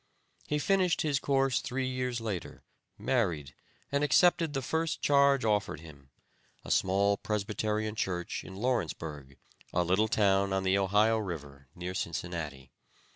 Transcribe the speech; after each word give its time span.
He 0.47 0.57
finished 0.57 1.03
his 1.03 1.19
course 1.19 1.61
three 1.61 1.87
years 1.87 2.19
later, 2.19 2.63
married, 2.97 3.53
and 3.91 4.03
accepted 4.03 4.53
the 4.53 4.63
first 4.63 4.99
charge 5.03 5.45
offered 5.45 5.81
him; 5.81 6.09
a 6.65 6.71
small 6.71 7.17
Presbyterian 7.17 7.93
Church 7.93 8.43
in 8.43 8.55
Lawrenceburg, 8.55 9.37
a 9.71 9.83
little 9.83 10.07
town 10.07 10.53
on 10.53 10.63
the 10.63 10.75
Ohio 10.75 11.19
river, 11.19 11.67
near 11.75 11.93
Cincinnati. 11.93 12.71